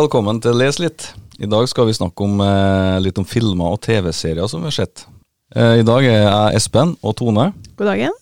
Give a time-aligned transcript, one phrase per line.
[0.00, 1.10] velkommen til Les litt.
[1.40, 4.76] I dag skal vi snakke om, eh, litt om filmer og TV-serier som vi har
[4.86, 5.04] sett.
[5.54, 8.12] Eh, I dag er jeg Espen og Tone God dagen.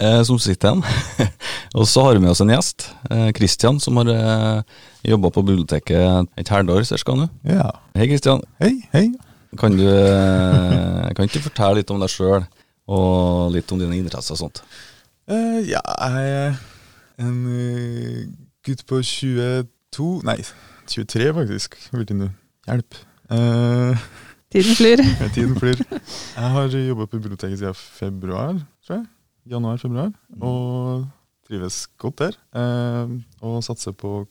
[0.00, 0.84] eh, som sitter igjen.
[1.78, 4.62] og så har vi med oss en gjest, eh, Christian, som har eh,
[5.04, 7.14] jobba på biblioteket et halvt halvår ca.
[7.14, 7.28] nå.
[7.44, 7.70] Ja.
[7.94, 8.42] Hei, Christian.
[8.60, 9.12] Hei, hei.
[9.56, 12.44] Kan du eh, kan ikke du fortelle litt om deg sjøl,
[12.88, 14.62] og litt om dine interesser og sånt?
[15.30, 16.56] Eh, ja, jeg er
[17.22, 18.24] en eh,
[18.66, 20.40] gutt på 22 Nei,
[20.90, 21.76] 23 faktisk.
[21.92, 22.30] vil du
[22.64, 22.94] Hjelp.
[23.30, 23.98] Uh,
[24.54, 25.02] Tiden flyr.
[25.34, 25.82] tiden flyr.
[26.36, 28.54] Jeg har jobba på biblioteket siden februar,
[28.86, 29.06] tror jeg.
[29.50, 30.12] Januar-februar.
[30.40, 31.06] Og
[31.48, 32.38] trives godt der.
[32.54, 34.26] Uh, og satser på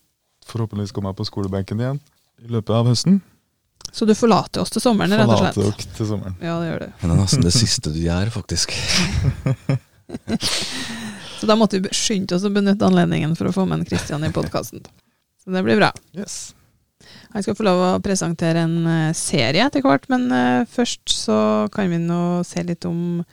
[0.48, 2.00] forhåpentligvis komme meg på skolebenken igjen
[2.44, 3.22] i løpet av høsten.
[3.94, 5.84] Så du forlater oss til sommeren, rett og Forlater slett?
[5.84, 6.36] dere til sommeren.
[6.42, 6.88] Ja, det gjør du.
[7.02, 8.74] Men det er nesten det siste du gjør, faktisk.
[11.40, 14.24] Så da måtte vi skynde oss å benytte anledningen for å få med en Kristian
[14.26, 14.84] i podkasten.
[15.44, 15.92] Så det blir bra.
[16.16, 16.54] Yes.
[17.34, 21.38] Jeg skal få lov å presentere en eh, serie etter hvert, men eh, først så
[21.74, 23.24] kan vi nå se litt om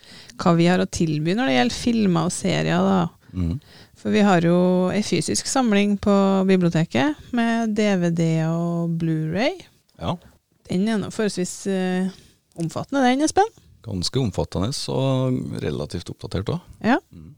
[0.40, 2.82] hva vi har å tilby når det gjelder filmer og serier.
[2.82, 3.00] da.
[3.36, 3.54] Mm.
[4.00, 4.58] For vi har jo
[4.94, 6.14] ei fysisk samling på
[6.48, 9.60] biblioteket med DVD og Blu-ray.
[10.00, 10.16] Ja.
[10.70, 12.08] Den er nå forholdsvis eh,
[12.60, 13.52] omfattende, den, Espen.
[13.84, 16.64] Ganske omfattende og relativt oppdatert òg.
[16.84, 16.98] Ja.
[17.12, 17.36] Mm.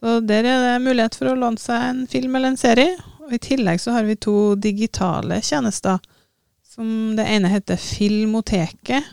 [0.00, 2.94] Så der er det mulighet for å låne seg en film eller en serie.
[3.20, 6.00] Og I tillegg så har vi to digitale tjenester.
[6.70, 9.04] Som Det ene heter Filmoteket,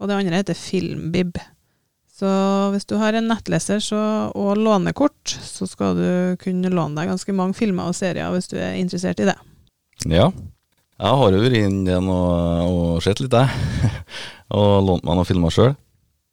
[0.00, 1.38] og det andre heter Filmbib.
[2.20, 2.28] Så
[2.74, 4.00] hvis du har en nettleser så,
[4.36, 6.08] og lånekort, så skal du
[6.40, 9.36] kunne låne deg ganske mange filmer og serier hvis du er interessert i det.
[10.04, 10.28] Ja.
[11.00, 12.32] Jeg har jo vært inn igjen og,
[12.68, 13.92] og sett litt, jeg.
[14.56, 15.72] og lånt meg noen filmer sjøl.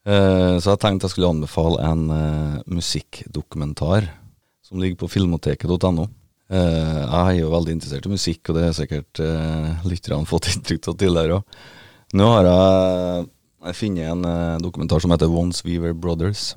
[0.07, 4.09] Eh, så jeg tenkte jeg skulle anbefale en eh, musikkdokumentar
[4.67, 6.07] som ligger på filmoteket.no.
[6.47, 10.49] Eh, jeg er jo veldig interessert i musikk, og det har sikkert uh, lytterne fått
[10.53, 11.57] inntrykk av tidligere òg.
[12.17, 13.27] Nå har jeg,
[13.67, 16.53] jeg funnet en eh, dokumentar som heter Once We Were Brothers.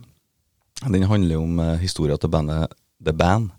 [0.86, 2.70] Den handler om uh, historia til bandet
[3.02, 3.50] The Band.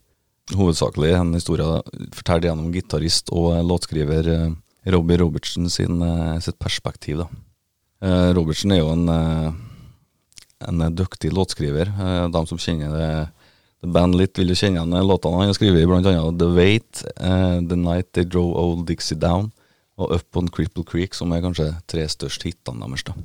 [0.55, 1.67] Hovedsakelig en historie
[2.15, 4.49] fortalt gjennom gitarist og eh, låtskriver uh,
[4.95, 7.25] Robbie Robertson sin, uh, sitt perspektiv.
[7.25, 7.29] da.
[8.01, 9.51] Eh, Robertson er jo en, eh,
[10.67, 11.87] en dyktig låtskriver.
[11.87, 13.29] Eh, De som kjenner det,
[13.81, 17.03] The Band litt, vil jo kjenne igjen eh, låtene han har skrevet, annet The Wait,
[17.17, 19.49] uh, The Night They Drove Old Dixie Down
[20.01, 23.05] og Up on Cripple Creek, som er kanskje tre største hitene deres.
[23.09, 23.15] da.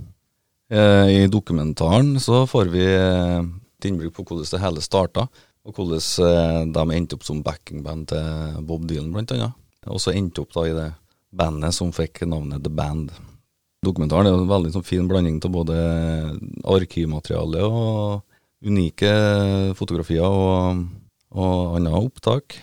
[0.72, 5.26] Uh, I dokumentaren så får vi et innblikk på hvordan det hele starta,
[5.66, 9.56] og hvordan de endte opp som backingband til Bob Dylan, annet.
[9.86, 10.90] Og så endte opp da i det
[11.36, 13.10] bandet som fikk navnet The Band.
[13.84, 15.76] Dokumentaren er en veldig sånn, fin blanding av både
[16.64, 18.24] arkivmateriale og
[18.66, 19.10] unike
[19.78, 20.86] fotografier og,
[21.36, 22.58] og andre opptak.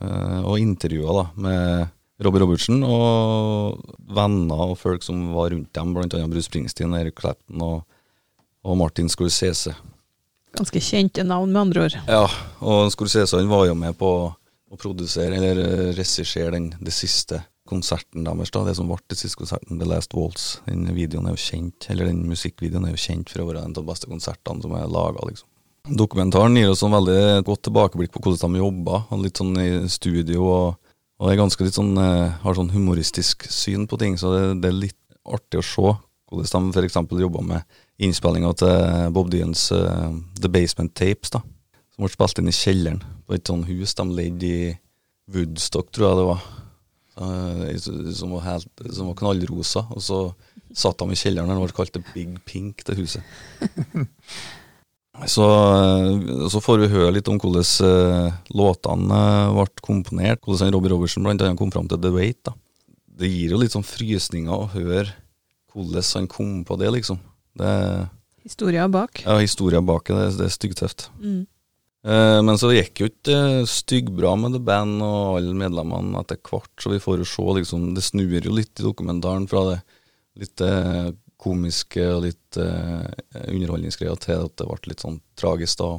[0.00, 3.80] eh, og intervjuer da, med Robbie Robertsen og
[4.12, 7.78] venner og folk som var rundt dem, annet Bruce Springsteen, Eric Clapton og,
[8.64, 9.74] og Martin Scorsese.
[10.56, 11.96] Ganske kjente navn, med andre ord.
[12.10, 12.26] Ja,
[12.60, 14.10] og Scorsese han var jo med på
[14.70, 19.18] å produsere, eller eh, regissere den det siste konserten deres, da, det som ble det
[19.20, 20.48] siste konserten, The Last Waltz.
[20.66, 23.72] Den videoen er jo kjent, eller den musikkvideoen er jo kjent for å være en
[23.72, 25.48] av de beste konsertene som er laga, liksom.
[25.96, 30.42] Dokumentaren gir oss en veldig godt tilbakeblikk på hvordan de jobba, litt sånn i studio,
[30.44, 34.42] og, og er ganske litt sånn, eh, har sånn humoristisk syn på ting, så det,
[34.60, 35.94] det er litt artig å se
[36.30, 37.00] hvordan de f.eks.
[37.24, 41.40] jobba med innspillinga til Bob Dylans uh, The Basement Tapes, da
[42.00, 44.70] som ble spilt inn i kjelleren på et sånt hus de leide i
[45.30, 46.46] Woodstock, tror jeg det var.
[47.20, 47.76] Eh,
[48.14, 49.84] som, var helt, som var knallrosa.
[49.92, 50.20] Og så
[50.72, 53.24] satt de i kjelleren, og det ble kalt The Big Pink, det huset.
[55.34, 59.22] så, eh, så får vi høre litt om hvordan eh, låtene
[59.58, 60.44] ble komponert.
[60.46, 62.40] Hvordan Robbie Robertson blant annet kom fram til The Wait.
[62.48, 62.56] da.
[63.20, 65.10] Det gir jo litt sånn frysninger å høre
[65.74, 67.20] hvordan han kom på det, liksom.
[67.60, 67.70] Det,
[68.46, 69.20] Historia bak.
[69.26, 71.10] ja, Historia bak det, det er styggtøft.
[71.20, 71.44] Mm.
[72.00, 76.38] Eh, men så gikk jo ikke eh, styggbra med The Band og alle medlemmene etter
[76.48, 79.80] hvert, så vi får jo se liksom Det snur jo litt i dokumentaren fra det
[80.40, 81.10] litt eh,
[81.40, 83.04] komiske og litt eh,
[83.50, 85.90] underholdningsgreia til at det ble litt sånn tragisk, da.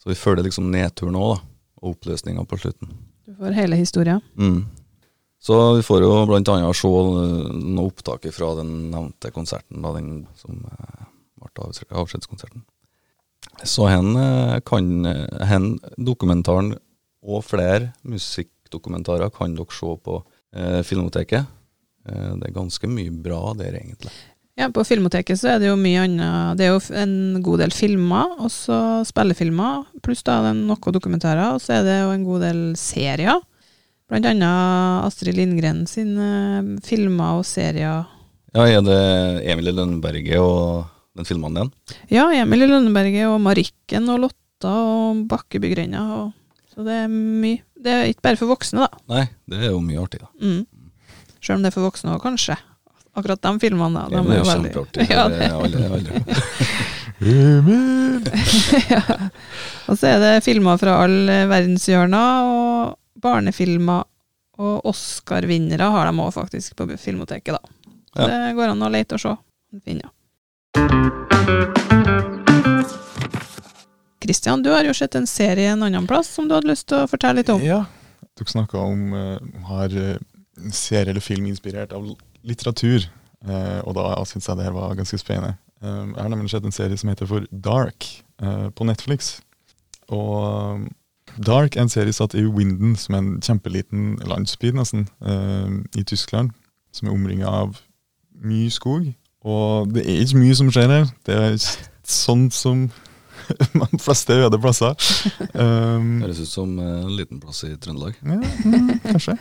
[0.00, 1.50] Så vi følger liksom nedturen òg, da.
[1.84, 2.94] Og oppløsninga på slutten.
[3.28, 4.18] Du får hele historia.
[4.40, 4.62] Mm.
[5.44, 10.22] Så vi får jo blant annet se noe opptak fra den nevnte konserten, da, den
[10.40, 12.64] som ble avs- avskjedskonserten.
[13.64, 16.74] Så hen eh, kan eh, hen dokumentaren
[17.24, 20.20] og flere musikkdokumentarer kan dere se på
[20.56, 21.48] eh, Filmoteket.
[22.08, 24.12] Eh, det er ganske mye bra der, egentlig.
[24.54, 26.60] Ja, på Filmoteket så er det jo mye annet.
[26.60, 28.76] Det er jo en god del filmer, og så
[29.08, 32.62] spillefilmer, pluss da det er noen dokumentarer, og så er det jo en god del
[32.78, 33.42] serier.
[34.06, 38.04] Blant annet Astrid Lindgren sine filmer og serier.
[38.54, 39.00] Ja, er det
[39.50, 40.84] Emilie Lønneberget og
[41.14, 41.70] den filmen igjen?
[42.10, 46.04] Ja, Emil i Lønneberget og Marikken og Lotta og Bakkebygrenda.
[46.74, 47.62] Så det er mye.
[47.84, 49.02] Det er ikke bare for voksne, da.
[49.12, 50.30] Nei, det er jo mye artig, da.
[50.40, 50.62] Mm.
[51.44, 52.56] Selv om det er for voksne òg, kanskje.
[53.14, 54.08] Akkurat de filmene, da.
[54.10, 55.06] De De er er jo kjempeartig.
[55.14, 55.50] Ja, det det.
[55.52, 56.10] alle, alle.
[57.24, 58.24] Emil!
[58.90, 59.02] ja.
[59.86, 64.02] Og så er det filmer fra alle verdenshjørner, og barnefilmer.
[64.54, 67.74] Og Oscar-vinnere har de òg faktisk på Filmoteket, da.
[68.14, 68.26] Ja.
[68.30, 69.36] Det går an å lete og se.
[69.84, 70.10] Finne.
[74.24, 77.02] Kristian, du har jo sett en serie en annen plass som du hadde lyst til
[77.02, 77.60] å fortelle litt om.
[77.64, 77.84] Ja.
[78.34, 79.36] Dere snakka om uh,
[79.68, 80.16] har uh,
[80.72, 82.08] serie eller film inspirert av
[82.42, 83.04] litteratur,
[83.44, 85.58] Uh, og da syns jeg det her var ganske spennende.
[85.84, 88.06] Uh, jeg har nemlig sett en serie som heter for Dark
[88.42, 89.36] uh, på Netflix.
[90.08, 90.86] Og
[91.44, 96.04] Dark er en serie satt i Winden, som er en kjempeliten landsby nesten, eh, i
[96.04, 96.52] Tyskland,
[96.92, 97.80] som er omringa av
[98.44, 99.08] mye skog.
[99.44, 101.10] Og det er ikke mye som skjer her.
[101.26, 101.58] Det er
[102.08, 102.86] sånn som
[103.92, 104.94] de fleste øde plasser.
[105.52, 108.16] Um, Høres ut som eh, en liten plass i Trøndelag.
[108.24, 109.36] ja, mm, kanskje.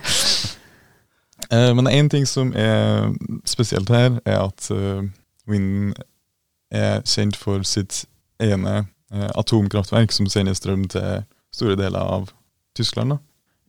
[1.54, 3.14] uh, men én ting som er
[3.46, 5.04] spesielt her, er at uh,
[5.48, 5.94] Winden
[6.72, 8.06] er kjent for sitt
[8.42, 11.24] ene uh, atomkraftverk som sender strøm til
[11.54, 12.32] store deler av
[12.76, 13.16] Tyskland.
[13.16, 13.18] Da.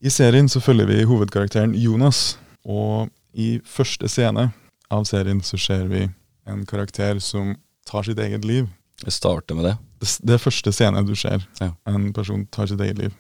[0.03, 4.51] I serien så følger vi hovedkarakteren Jonas, og i første scene
[4.91, 6.07] av serien så ser vi
[6.47, 7.55] en karakter som
[7.89, 8.69] tar sitt eget liv.
[9.05, 9.77] Det starter med det.
[10.01, 11.45] Det, det første scene du ser.
[11.61, 11.73] Ja.
[11.89, 13.15] En person tar sitt eget liv.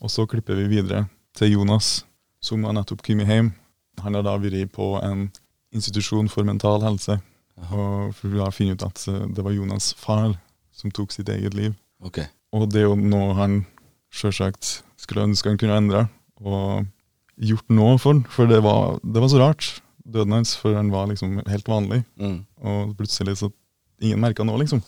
[0.00, 2.04] Og så klipper vi videre til Jonas,
[2.42, 3.52] som har nettopp kommet hjem.
[4.02, 5.28] Han har da vært på en
[5.74, 7.18] institusjon for mental helse.
[7.58, 7.78] Jaha.
[7.78, 10.36] Og for vi har funnet ut at eh, det var Jonas' far
[10.72, 11.74] som tok sitt eget liv.
[12.06, 12.28] Okay.
[12.54, 13.64] Og det er jo noe han
[14.14, 16.06] sjølsagt skulle ønske han kunne endre,
[16.42, 16.86] og
[17.38, 18.22] gjort noe for.
[18.32, 19.68] For det var, det var så rart,
[20.08, 22.02] døden hans, for han var liksom helt vanlig.
[22.20, 22.38] Mm.
[22.64, 23.50] Og plutselig så
[24.00, 24.82] ingen merka noe, liksom.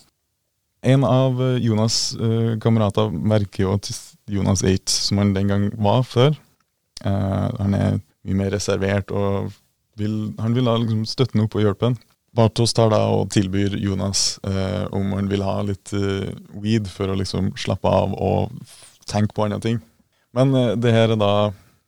[0.87, 3.91] En av eh, Jonas' uh, kamerater merker jo at
[4.31, 6.39] Jonas er ikke som han den gang var før.
[7.05, 9.51] Uh, han er mye mer reservert og
[10.01, 11.99] vil, han vil ha liksom støtte ham opp og hjelpe ham.
[12.37, 16.31] Bartos tar da og tilbyr Jonas eh, om han vil ha litt eh,
[16.63, 18.53] weed for å liksom slappe av og
[19.11, 19.81] tenke på andre ting.
[20.37, 21.33] Men eh, det her er da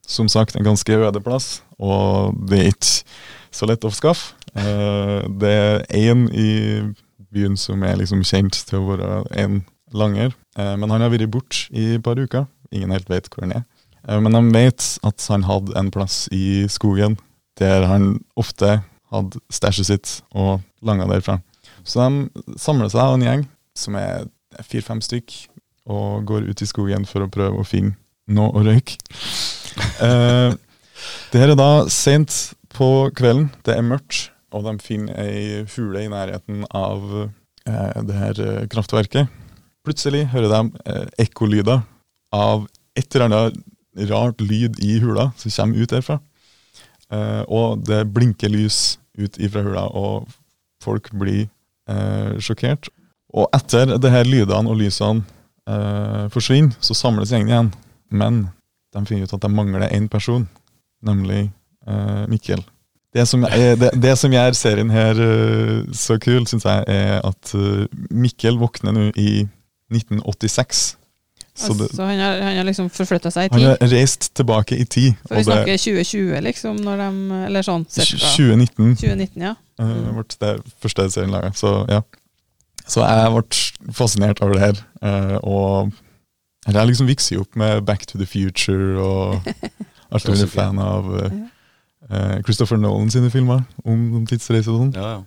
[0.03, 2.93] som sagt en ganske øde plass, og det er ikke
[3.53, 4.37] så lett å skaffe.
[4.55, 6.51] Eh, det er én i
[7.33, 9.63] byen som er liksom kjent til å være en
[9.97, 12.47] langer, eh, men han har vært borte i et par uker.
[12.73, 13.65] Ingen helt vet hvor han er.
[14.09, 17.19] Eh, men de vet at han hadde en plass i skogen
[17.61, 18.81] der han ofte
[19.13, 21.41] hadde stæsjet sitt og langa derfra.
[21.85, 23.47] Så de samler seg en gjeng
[23.77, 24.29] som er
[24.63, 25.33] fire-fem stykk,
[25.91, 27.97] og går ut i skogen for å prøve å finne
[28.31, 29.01] noe å røyke.
[31.33, 36.05] Det her er da sent på kvelden, det er mørkt, og de finner ei hule
[36.05, 37.07] i nærheten av
[37.69, 39.31] eh, det her eh, kraftverket.
[39.83, 41.83] Plutselig hører de eh, ekkolyder
[42.37, 42.67] av
[42.99, 46.19] et eller annet rart lyd i hula som kommer ut derfra.
[47.13, 50.29] Eh, og det blinker lys ut ifra hula, og
[50.83, 51.47] folk blir
[51.91, 52.89] eh, sjokkert.
[53.33, 55.25] Og etter det her lydene og lysene
[55.69, 57.71] eh, forsvinner, så samles gjengen igjen.
[58.13, 58.43] Men
[58.93, 60.45] de finner ut at de mangler én person,
[61.07, 61.51] nemlig
[61.89, 62.63] uh, Mikkel.
[63.13, 67.21] Det som, er, det, det som gjør serien her uh, så kul, syns jeg, er
[67.29, 69.45] at uh, Mikkel våkner nå i
[69.93, 70.97] 1986.
[71.55, 73.67] Så det, altså, han, har, han har liksom forflytta seg i tid?
[73.67, 75.19] han har reist tilbake i tid.
[75.27, 78.31] For vi snakker 2020, liksom, de Eller sånn cirka.
[78.39, 79.53] 2019 2019, ja.
[79.83, 81.53] uh, ble det første serien laga.
[81.57, 82.01] Så ja.
[82.89, 84.81] Så jeg ble fascinert over det her.
[85.05, 85.93] Uh, og
[86.67, 89.53] jeg liksom vokst opp med Back to the Future og
[90.13, 91.37] alltid vært fan av eh,
[92.11, 94.97] eh, Christopher Nolan sine filmer om, om tidsreiser og sånn.
[94.97, 95.21] Ja, ja.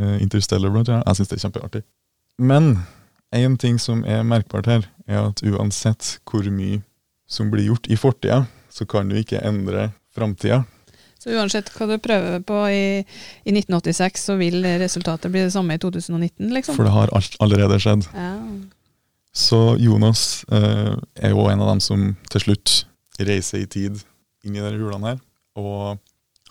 [0.00, 1.04] Uh, Interstellar blant annet.
[1.04, 1.82] Jeg syns det er kjempeartig.
[2.40, 2.70] Men
[3.36, 6.80] en ting som er merkbart her, er at uansett hvor mye
[7.28, 10.62] som blir gjort i fortida, så kan du ikke endre framtida.
[11.20, 12.84] Så uansett hva du prøver på i,
[13.44, 16.76] i 1986, så vil resultatet bli det samme i 2019, liksom?
[16.76, 18.08] For det har alt allerede skjedd.
[18.16, 18.32] Ja.
[19.32, 22.74] Så Jonas eh, er jo en av dem som til slutt
[23.20, 24.00] reiser i tid
[24.44, 25.20] inn i denne hulene her.
[25.56, 25.98] Og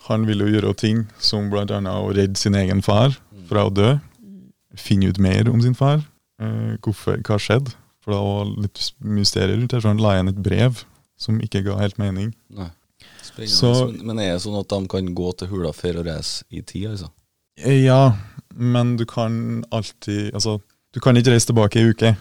[0.07, 3.15] han vil jo gjøre ting som annet å redde sin egen far
[3.50, 3.95] fra å dø.
[4.79, 6.03] Finne ut mer om sin far.
[6.41, 7.74] Eh, hvorfor, hva skjedde?
[8.01, 10.83] For det var litt mysterier rundt her, så han la igjen et brev
[11.21, 12.31] som ikke ga helt mening.
[12.50, 12.71] Nei.
[13.45, 16.62] Så- Men- er det sånn at de kan gå til hula for å reise i
[16.62, 17.10] tid, altså?
[17.57, 18.15] Eh, Ja,
[18.55, 20.62] men du kan alltid Altså,
[20.93, 22.17] du kan ikke reise tilbake i uke,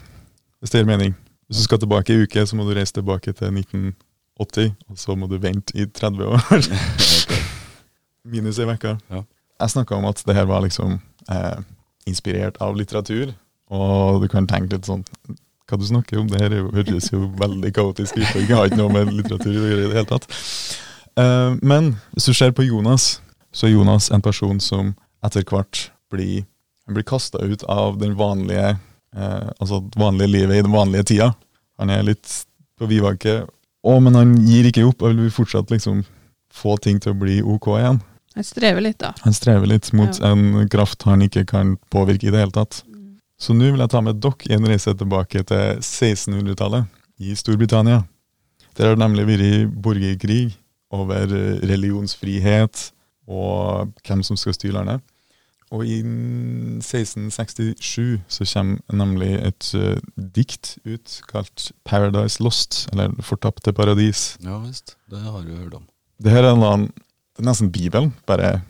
[0.61, 1.15] hvis det gir mening.
[1.49, 3.51] Hvis du skal tilbake i uke, så må du reise tilbake til
[4.39, 6.67] 80, og så må du vente i 30 år.
[8.31, 8.95] Minus ei uke.
[9.11, 9.23] Ja.
[9.61, 11.59] Jeg snakka om at det her var liksom eh,
[12.09, 13.33] inspirert av litteratur,
[13.71, 15.05] og du kan tenke litt sånn
[15.69, 16.27] Hva du snakker om?
[16.27, 19.53] Det her er høres jo veldig kaotisk ut, og jeg har ikke noe med litteratur
[19.53, 20.25] å gjøre i det hele tatt.
[21.21, 23.21] Eh, men hvis du ser på Jonas,
[23.55, 26.43] så er Jonas en person som etter hvert blir,
[26.91, 28.73] blir kasta ut av den vanlige
[29.15, 31.31] eh, altså det vanlige livet i den vanlige tida.
[31.79, 32.27] Han er litt
[32.79, 33.45] på vidvake,
[33.83, 36.03] å, men han gir ikke opp og vil fortsatt liksom
[36.53, 38.01] få ting til å bli ok igjen.
[38.35, 39.13] Han strever litt, da.
[39.25, 40.31] Han strever litt mot Ja.
[40.31, 42.83] en kraft han ikke kan påvirke i det hele tatt.
[43.41, 46.85] Så nå vil jeg ta med dere i en reise tilbake til 1600-tallet
[47.19, 48.03] i Storbritannia.
[48.77, 50.53] Der har det nemlig vært borgerkrig
[50.93, 51.25] over
[51.65, 52.91] religionsfrihet
[53.27, 55.01] og hvem som skal styre landet.
[55.71, 59.95] Og i 1667 så kommer nemlig et uh,
[60.35, 64.37] dikt ut kalt 'Paradise Lost', eller 'Fortapte paradis'.
[64.43, 65.83] Ja visst, det har du hørt om.
[66.21, 66.91] Det her er annen,
[67.37, 68.61] det er nesten Bibelen, bare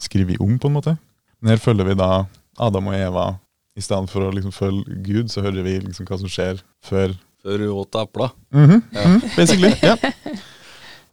[0.00, 0.96] skrevet om, på en måte.
[1.40, 2.24] Men her følger vi da
[2.58, 3.34] Adam og Eva.
[3.76, 7.14] I stedet for å liksom følge Gud, så hører vi liksom hva som skjer før.
[7.42, 8.28] Før hun åt epler.
[8.50, 9.06] Mhm, Ja.
[9.06, 9.94] mm, basically, ja.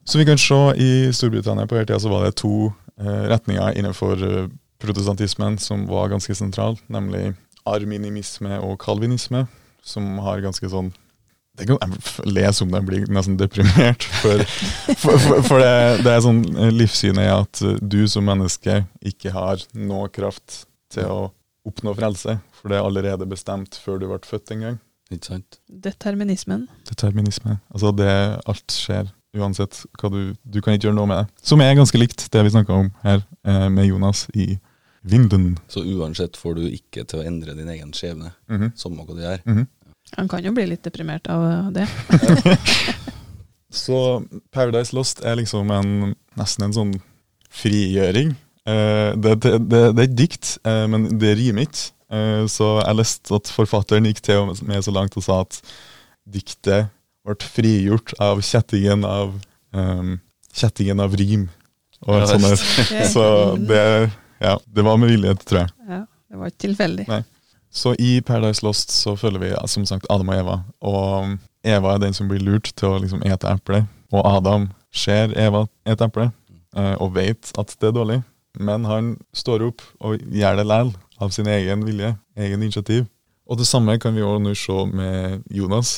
[0.06, 3.74] Så vi kan se i Storbritannia på hele tida så var det to uh, retninger
[3.78, 4.48] innenfor eh,
[4.82, 7.34] protestantismen som var ganske sentral, nemlig
[7.66, 9.46] arminimisme og kalvinisme,
[9.86, 10.94] som har ganske sånn
[11.56, 14.04] det kan, jeg f- om det, jeg blir nesten deprimert.
[14.22, 14.42] For,
[15.00, 16.42] for, for, for det, det er sånn
[16.76, 21.22] livssynet er at du som menneske ikke har noe kraft til å
[21.66, 24.76] oppnå frelse, for det er allerede bestemt før du ble født en gang.
[25.16, 25.62] Ikke sant?
[25.72, 26.68] Determinismen.
[26.92, 27.56] Determinisme.
[27.72, 28.12] Altså det
[28.52, 31.28] alt skjer uansett hva du Du kan ikke gjøre noe med det.
[31.46, 34.58] Som er ganske likt det vi snakka om her eh, med Jonas i
[35.06, 35.52] Vinden.
[35.70, 39.22] Så uansett får du ikke til å endre din egen skjebne, Mhm, samme hva du
[39.22, 39.42] gjør.
[39.46, 39.68] mhm.
[40.18, 41.88] Han kan jo bli litt deprimert av det.
[43.76, 43.98] Så
[44.54, 46.94] Paradise Lost er liksom en, nesten en sånn
[47.56, 48.36] frigjøring.
[48.70, 51.90] Eh, det, det, det, det er et dikt, eh, men det rimer ikke.
[52.14, 55.58] Eh, så jeg leste at forfatteren gikk til og med så langt og sa at
[56.30, 56.92] diktet
[57.26, 59.34] ble frigjort av kjettingen av
[59.74, 60.20] um,
[60.54, 61.48] kjettingen av rim.
[62.06, 62.52] Og Ja, sånne,
[63.16, 63.26] så
[63.58, 63.82] det,
[64.42, 65.74] ja, det var med vilje, tror jeg.
[65.90, 67.08] Ja, det var ikke tilfeldig.
[67.12, 67.24] Nei.
[67.76, 70.56] Så i Paradise Lost så følger vi som sagt Adam og Eva.
[70.80, 71.36] Og
[71.68, 73.84] Eva er den som blir lurt til å liksom ete eple.
[74.16, 76.30] Og Adam ser Eva ete eple
[76.78, 78.22] eh, og vet at det er dårlig.
[78.56, 83.06] Men han står opp og gjør det likevel, av sin egen vilje, egen initiativ.
[83.48, 85.94] Og det samme kan vi også nå se med Jonas.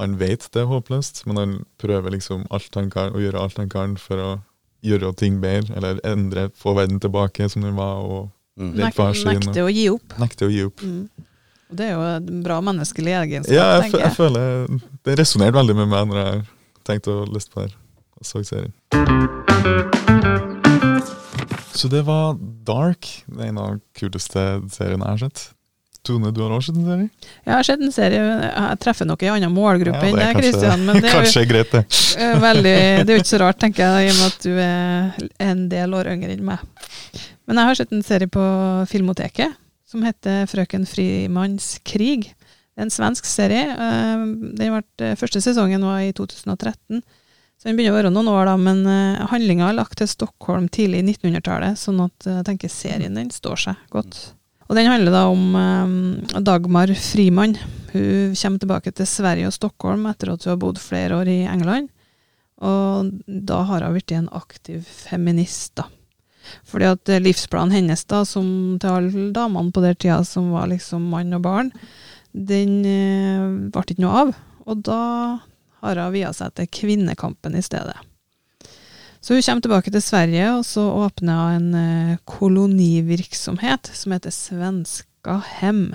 [0.00, 3.56] Han vet det er håpløst, men han prøver liksom alt han kan, å gjøre alt
[3.60, 4.30] han kan for å
[4.84, 8.70] gjøre ting bedre, eller endre, få verden tilbake som den var, og Mm.
[8.72, 10.14] Nekte å gi opp.
[10.18, 10.80] nekte å gi opp.
[10.80, 11.10] Mm.
[11.68, 14.12] Og det er jo en bra menneskelig egenskap, Ja, jeg, jeg jeg.
[14.16, 16.44] føler Det resonnerte veldig med meg når jeg
[16.88, 17.76] tenkte å leste på det her
[18.16, 18.72] og så serien.
[21.76, 23.04] Så det var Dark.
[23.38, 25.42] En av kuleste seriene jeg har sett.
[26.06, 27.08] Tone, du har også sett en serie?
[27.46, 30.40] Jeg har sett en serie, jeg treffer nok en annen målgruppe Ja, enn er deg,
[30.40, 30.84] Kristian.
[30.86, 31.82] Men det er Kanskje greit, det.
[32.22, 34.54] eh, veldig Det er jo ikke så rart, tenker jeg, i og med at du
[34.62, 36.64] er en del år yngre enn meg.
[37.46, 38.46] Men jeg har sett en serie på
[38.90, 39.54] Filmoteket
[39.86, 42.32] som heter 'Frøken Frimanns krig'.
[42.32, 43.68] Det er en svensk serie.
[43.70, 44.24] eh,
[44.58, 47.02] Den ble, første sesongen var i 2013.
[47.56, 48.82] Så den begynner å være noen år, da, men
[49.30, 53.30] handlinga er lagt til Stockholm tidlig i 1900-tallet, sånn at eh, jeg tenker serien den
[53.32, 54.18] står seg godt.
[54.66, 57.56] Og den handler da om eh, Dagmar Frimann.
[57.92, 61.44] Hun kommer tilbake til Sverige og Stockholm etter at hun har bodd flere år i
[61.48, 61.92] England.
[62.66, 65.86] Og da har hun blitt en aktiv feminist, da.
[66.66, 68.48] Fordi at eh, livsplanen hennes, da, som
[68.82, 71.72] til alle damene på den tida som var liksom mann og barn,
[72.32, 74.34] den eh, ble ikke noe av.
[74.66, 75.00] Og da
[75.82, 77.98] har hun via seg til kvinnekampen i stedet.
[79.26, 84.30] Så hun kommer tilbake til Sverige, og så åpner hun en eh, kolonivirksomhet som heter
[84.30, 85.88] Svenska Hem.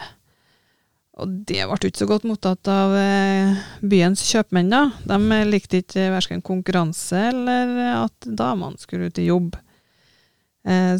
[1.15, 4.81] Og det ble ikke så godt mottatt av eh, byens kjøpmenn, da.
[5.07, 7.71] De eh, likte ikke verken konkurranse eller
[8.01, 9.55] at damene skulle ut i jobb.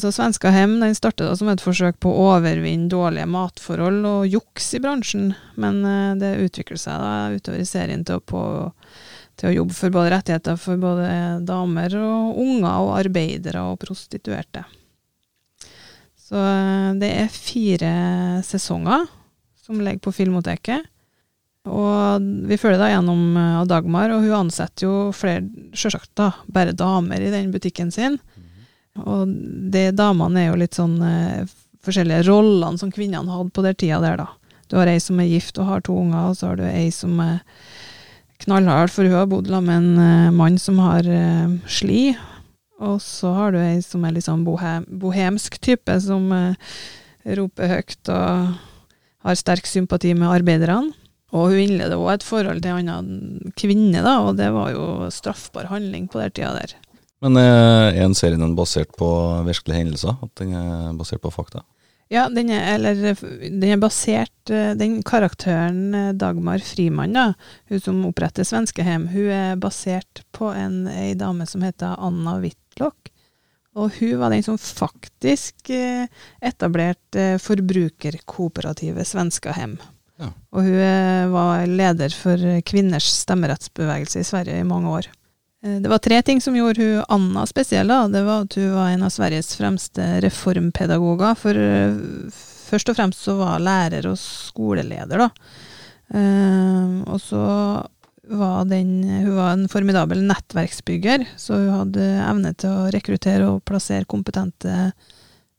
[0.02, 4.80] Så Svenska Hem startet som et forsøk på å overvinne dårlige matforhold og juks i
[4.82, 5.84] bransjen, men
[6.18, 8.42] det utviklet seg da utover i serien til å, på,
[9.40, 11.08] til å jobbe for både rettigheter for både
[11.48, 14.66] damer og unger og arbeidere og prostituerte.
[16.32, 17.94] Så eh, det er fire
[18.48, 19.08] sesonger
[19.62, 20.88] som ligger på Filmoteket.
[21.70, 25.44] Og vi følger da gjennom eh, Dagmar, og hun ansetter jo flere,
[25.78, 28.18] selvsagt da, bare damer i den butikken sin.
[29.02, 29.28] Og
[29.72, 31.44] de damene er jo litt sånn eh,
[31.86, 34.30] forskjellige rollene som kvinnene hadde på den tida der, da.
[34.72, 36.88] Du har ei som er gift og har to unger, og så har du ei
[36.96, 37.42] som er
[38.46, 42.12] knallhard, for hun har bodd med en eh, mann som har eh, sli.
[42.82, 46.76] Og så har du ei som er litt sånn bohem, bohemsk type, som eh,
[47.38, 48.56] roper høyt og
[49.22, 50.96] har sterk sympati med arbeiderne.
[51.32, 55.12] Og hun innleder òg et forhold til en annen kvinne, da, og det var jo
[55.14, 56.74] straffbar handling på den tida der.
[57.24, 59.08] Men er en serien basert på
[59.46, 60.18] virkelige hendelser?
[60.26, 61.62] At den er basert på fakta?
[62.12, 67.30] Ja, den er, eller, den er basert eh, Den karakteren eh, Dagmar Frimann, da,
[67.72, 73.14] hun som oppretter Svenskehjem, hun er basert på en, ei dame som heter Anna Whitlock.
[73.80, 76.04] Og hun var den som faktisk eh,
[76.44, 79.78] etablerte forbrukerkooperativet Svenskahjem.
[80.20, 80.34] Ja.
[80.52, 85.08] Og hun var leder for kvinners stemmerettsbevegelse i Sverige i mange år.
[85.64, 87.88] Eh, Det var tre ting som gjorde hun Anna spesiell.
[87.88, 88.08] da.
[88.08, 91.36] Det var at hun var en av Sveriges fremste reformpedagoger.
[91.38, 91.96] For eh,
[92.72, 95.30] først og fremst så var hun lærer og skoleleder, da.
[96.14, 97.88] Eh, og så
[98.32, 103.66] var den Hun var en formidabel nettverksbygger, så hun hadde evne til å rekruttere og
[103.66, 104.94] plassere kompetente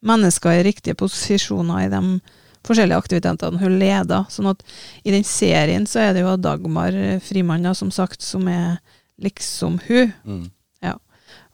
[0.03, 2.21] mennesker i riktige posisjoner i de
[2.65, 4.25] forskjellige aktivitetene hun leda.
[4.31, 4.63] Sånn at
[5.05, 8.79] i den serien så er det jo Dagmar Frimann, som sagt, som er
[9.21, 10.13] liksom hun.
[10.25, 10.51] Mm.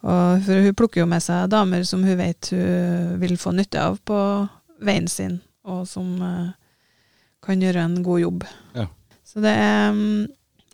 [0.06, 3.82] Og for hun plukker jo med seg damer som hun vet hun vil få nytte
[3.82, 4.18] av på
[4.84, 6.52] veien sin, og som uh,
[7.42, 8.44] kan gjøre en god jobb.
[8.78, 8.86] Ja.
[9.26, 10.28] Så det er um,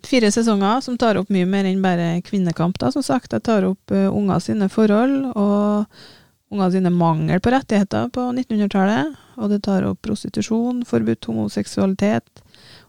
[0.05, 3.33] fire sesonger som tar opp mye mer enn bare kvinnekamp, da, som sagt.
[3.33, 9.17] Jeg tar opp uh, unger sine forhold, og unger sine mangel på rettigheter på 1900-tallet.
[9.41, 12.45] Og det tar opp prostitusjon, forbudt homoseksualitet,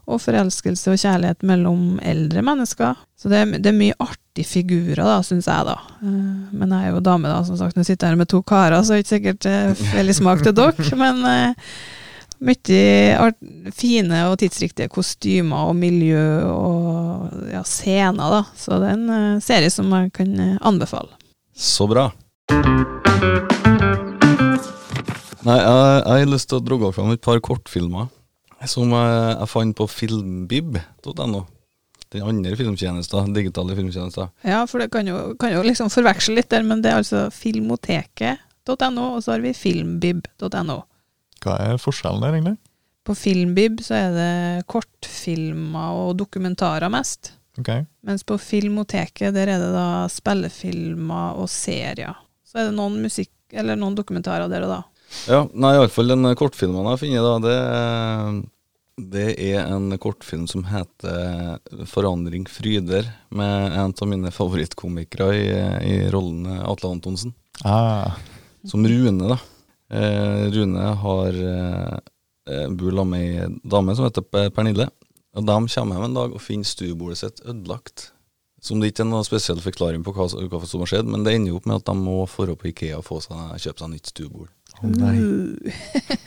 [0.07, 2.95] og forelskelse og kjærlighet mellom eldre mennesker.
[3.19, 5.75] Så det er, det er mye artige figurer, da, syns jeg, da.
[5.99, 7.75] Eh, Men jeg er jo dame, da, som sagt.
[7.75, 9.47] Nå sitter jeg her med to karer, så det er ikke sikkert
[9.97, 10.89] veldig smak til dere.
[11.03, 11.73] Men uh,
[12.47, 12.81] mye
[13.19, 13.39] art,
[13.75, 18.43] fine og tidsriktige kostymer og miljø og ja, scener, da.
[18.55, 21.11] Så det er en uh, serie som jeg kan anbefale.
[21.57, 22.11] Så bra.
[25.47, 28.07] Nei, jeg, jeg har lyst til å dra fram et par kortfilmer
[28.65, 31.43] som jeg, jeg fant på filmbib.no.
[32.15, 34.29] Den andre filmtjenesten, digitale filmtjenester.
[34.47, 37.25] Ja, for det kan jo, kan jo liksom forveksle litt der, men det er altså
[37.35, 40.77] filmoteket.no, og så har vi filmbib.no.
[41.43, 42.57] Hva er forskjellen der, egentlig?
[43.07, 47.37] På Filmbib så er det kortfilmer og dokumentarer mest.
[47.57, 47.85] Okay.
[48.05, 52.17] Mens på Filmoteket der er det da spillefilmer og serier.
[52.43, 54.81] Så er det noen musikk, eller noen dokumentarer der og da.
[55.27, 58.37] Ja, nei, iallfall den kortfilmen jeg har funnet, da, det, er-
[59.13, 65.47] det er en kortfilm som heter 'Forandring fryder', med en av mine favorittkomikere i,
[65.91, 67.33] i rollen Atle Antonsen.
[67.63, 68.15] Ah,
[68.65, 69.37] Som Rune, da.
[69.89, 71.99] Eh, Rune har eh,
[72.49, 74.89] eh, bor sammen med ei dame som heter Pernille.
[75.37, 78.11] Og De kommer hjem en dag og finner stuebordet sitt ødelagt.
[78.59, 81.35] Som det ikke er noen spesiell forklaring på hva, hva som har skjedd, men det
[81.37, 83.89] ender jo opp med at de må dra på Ikea og få seg, kjøpe seg
[83.93, 84.49] nytt stuebord.
[84.81, 85.15] Å nei.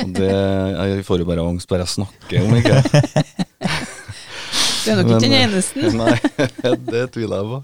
[0.05, 2.83] Og det, Jeg får jo bare angst bare jeg snakker om Ikea.
[4.81, 5.91] Det er nok ikke den eneste.
[6.01, 6.15] Nei,
[6.89, 7.59] det tviler jeg på.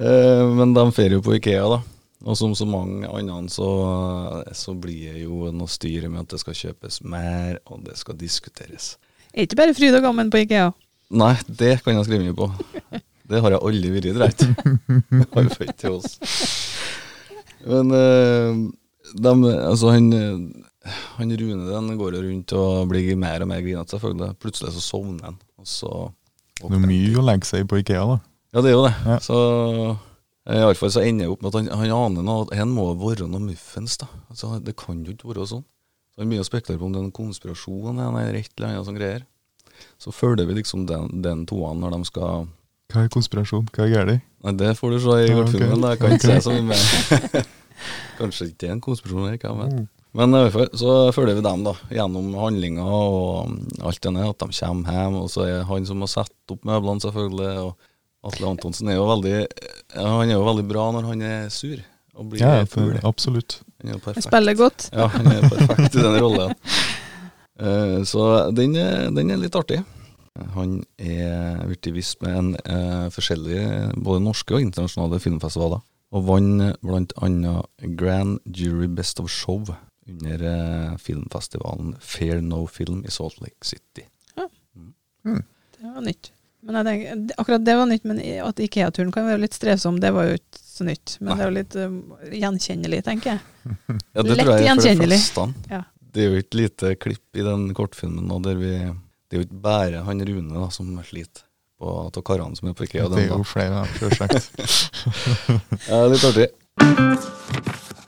[0.00, 1.80] Eh, Men de fer jo på Ikea, da.
[2.26, 3.68] Og som så mange andre, så,
[4.56, 8.16] så blir det jo noe styr med at det skal kjøpes mer, og det skal
[8.18, 8.96] diskuteres.
[9.30, 10.72] Er ikke bare fryd og gammen på Ikea.
[11.14, 12.48] Nei, det kan jeg skrive mye på.
[13.28, 14.40] Det har jeg aldri vært, dreit.
[15.36, 16.18] Har jo født til oss.
[17.68, 17.92] Men
[19.08, 23.48] eh, dem- altså han, eh, han Rune den går jo rundt og blir mer og
[23.48, 24.36] mer grinete, selvfølgelig.
[24.38, 25.38] Plutselig så sovner han,
[26.58, 28.20] Det er mye å legge seg på Ikea, da.
[28.52, 28.94] Ja, det er jo det.
[29.04, 29.18] Ja.
[29.20, 29.38] Så
[30.48, 32.54] Iallfall i alle fall så ender jeg opp med at han, han aner noe, at
[32.56, 33.98] her må være noe muffens.
[34.00, 34.06] da.
[34.30, 35.64] Altså, Det kan jo ikke være sånn.
[36.14, 38.88] Så Han begynner å spekulere på om det er en konspirasjon eller et eller annet
[38.88, 39.26] sånn greier.
[40.00, 42.48] Så følger vi liksom den, den toene når de skal
[42.88, 43.68] Hva er konspirasjon?
[43.76, 44.24] Hva er galt?
[44.58, 45.76] Det får du se i kortfilmen.
[45.76, 45.82] ok.
[45.82, 45.90] da.
[45.92, 46.40] Jeg kan ikke okay.
[46.40, 47.48] se så mye mer.
[48.18, 49.76] Kanskje ikke det en konspirasjon, jeg kan vet.
[49.76, 49.86] Mm.
[50.18, 53.52] Men i hvert fall så følger vi dem da, gjennom handlinga og
[53.84, 55.18] alt det der, at de kommer hjem.
[55.20, 57.66] Og så er han som har satt opp møblene, selvfølgelig.
[57.66, 59.36] Og Atle Antonsen er jo veldig
[59.94, 61.78] Han er jo veldig bra når han er sur
[62.18, 63.60] og blir Ja, for, absolutt.
[63.78, 64.24] Han er perfekt.
[64.24, 64.88] Jeg spiller godt.
[64.90, 66.56] Ja, han er perfekt i den rollen.
[67.62, 69.78] Uh, så den er, den er litt artig.
[70.56, 75.84] Han er blitt vist med en uh, forskjellige både norske og internasjonale filmfestivaler.
[76.14, 79.66] Og vant blant annet Grand Jury Best of Show
[80.08, 84.06] under eh, filmfestivalen Fair No Film i Salt Lake City.
[84.34, 86.32] Det var nytt.
[86.64, 90.10] Men jeg tenker, akkurat det var nytt, men at Ikea-turen kan være litt strevsom, det
[90.16, 91.14] var jo ikke så nytt.
[91.20, 91.36] Men Nei.
[91.36, 93.42] det er jo litt uh, gjenkjennelig, tenker jeg.
[94.16, 95.18] Ja, det Lett tror jeg for de gjenkjennelig.
[95.20, 95.44] fleste.
[95.70, 95.82] Ja.
[96.08, 98.70] Det er jo et lite klipp i den kortfilmen og der vi
[99.28, 101.44] Det er jo ikke bare han Rune da som sliter.
[101.78, 103.06] På av karene som er på IKEA.
[103.12, 104.50] Det er jo flere sjølsagt.
[105.90, 106.48] Ja, litt artig.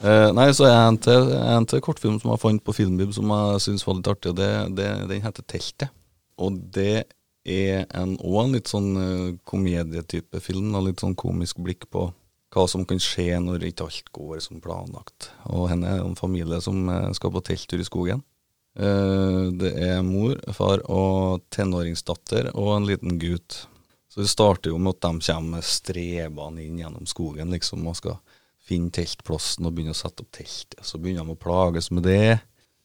[0.01, 3.29] Eh, nei, så er en til, en til kortfilm som jeg fant på Filmbib som
[3.29, 4.33] jeg syns var litt artig.
[4.33, 5.93] og det, det, Den heter 'Teltet'.
[6.41, 7.03] Og det
[7.45, 10.73] er en, også en litt sånn eh, komedietype film.
[10.75, 12.09] Og litt sånn komisk blikk på
[12.51, 15.31] hva som kan skje når ikke alt går som planlagt.
[15.53, 18.25] Og henne er en familie som eh, skal på telttur i skogen.
[18.79, 23.65] Eh, det er mor, far og tenåringsdatter og en liten gutt.
[24.11, 28.17] Så det starter jo med at de kommer strebende inn gjennom skogen liksom, og skal
[28.67, 30.79] finne teltplassen og begynne å sette opp teltet.
[30.83, 32.39] Så begynner de å plages med det.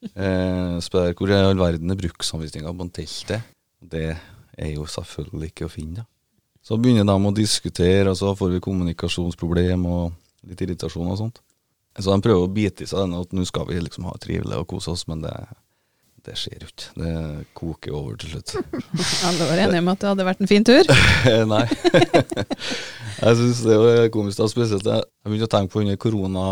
[0.07, 3.55] Eh, spør hvor i all verden er bruksanvisninga på en teltet.
[3.83, 6.05] Det er jo selvfølgelig ikke å finne.
[6.05, 6.11] da.
[6.67, 11.43] Så begynner de å diskutere, og så får vi kommunikasjonsproblem og litt irritasjon og sånt.
[11.97, 14.59] Så de prøver å bite i seg denne at nå skal vi liksom ha trivelig
[14.59, 15.33] og kose oss, men det,
[16.27, 16.89] det skjer jo ikke.
[16.99, 17.13] Det
[17.57, 18.57] koker over til slutt.
[19.29, 20.91] Alle var enige om at det hadde vært en fin tur.
[21.55, 21.63] Nei.
[23.23, 26.47] jeg syns det var komisk, da, spesielt jeg begynte å tenke på under korona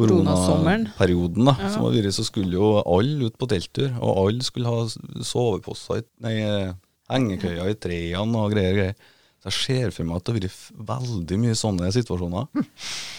[0.00, 1.68] koronaperioden, da, Ja.
[1.74, 4.86] som har vært, så skulle jo alle ut på telttur, og alle skulle ha
[5.26, 6.72] soveposter, i- nei, eh,
[7.10, 8.94] hengekøyer i trærne og greier, greier.
[9.42, 12.46] Så jeg ser for meg at det har vært veldig mye sånne situasjoner.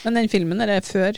[0.05, 1.13] Men den filmen, er det før,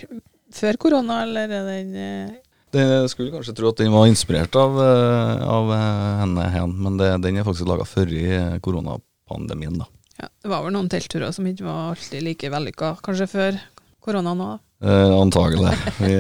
[0.52, 2.38] før korona, eller er den
[2.74, 6.98] Det skulle kanskje tro at den var inspirert av, eh, av eh, henne, hen, men
[6.98, 9.90] det, den er faktisk laga før i eh, koronapandemien, da.
[10.24, 13.62] ja, Det var vel noen teltturer som ikke var alltid like vellykka, kanskje før
[14.04, 14.50] korona nå.
[14.84, 15.70] Eh, antagelig.
[16.02, 16.18] Vi,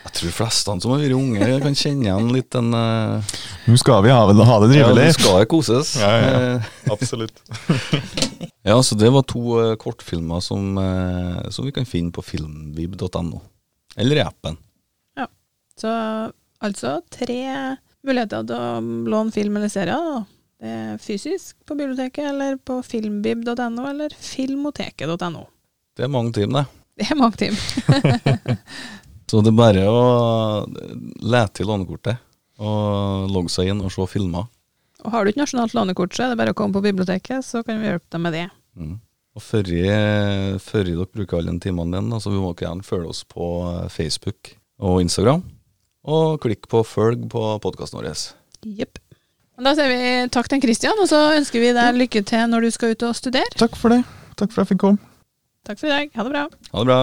[0.00, 3.34] jeg tror flestene som har vært unge, kan kjenne igjen litt den eh,
[3.68, 5.92] Nå skal vi ha, ha det Ja, nå det jeg koses.
[6.00, 6.40] Ja, ja, ja.
[6.56, 7.44] Eh, Absolutt.
[8.70, 13.44] ja, så det var to eh, kortfilmer som, eh, som vi kan finne på filmvib.no.
[14.00, 14.56] Eller i appen.
[15.80, 15.90] Så
[16.60, 17.38] altså tre
[18.06, 18.80] muligheter til å
[19.12, 20.26] låne film eller serier.
[20.60, 25.46] Det er fysisk på biblioteket, eller på filmbib.no, eller filmoteket.no.
[25.96, 26.76] Det er mange timer, det.
[27.00, 28.58] Det er mange timer.
[29.30, 30.00] Så det er bare å
[31.22, 32.18] lete i lånekortet
[32.60, 34.48] og logge seg inn og se filmer.
[35.06, 37.62] Og har du ikke nasjonalt lånekort, så er det bare å komme på biblioteket, så
[37.64, 38.42] kan vi hjelpe deg med det.
[38.76, 38.98] Mm.
[39.38, 42.84] Og før, jeg- før dere bruker alle de timene dine, så vi må dere gjerne
[42.84, 44.50] følge oss på eh, Facebook
[44.82, 45.46] og Instagram.
[46.08, 48.10] Og klikk på følg på podkasten vår.
[48.64, 49.00] Jepp.
[49.60, 52.70] Da sier vi takk til Christian, og så ønsker vi deg lykke til når du
[52.72, 53.50] skal ut og studere.
[53.60, 54.00] Takk for det.
[54.40, 55.10] Takk for at jeg fikk komme.
[55.68, 56.14] Takk for i dag.
[56.16, 56.46] Ha det bra.
[56.72, 57.00] Ha det bra.